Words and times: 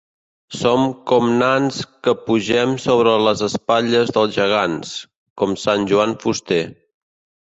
Som 0.59 0.83
com 1.09 1.25
nans 1.41 1.75
que 2.07 2.13
pugem 2.29 2.73
sobre 2.85 3.13
les 3.27 3.43
espatlles 3.47 4.09
dels 4.15 4.33
gegants, 4.39 4.95
com 5.43 5.53
sant 5.65 5.85
Joan 5.93 6.17
Fuster. 6.25 6.61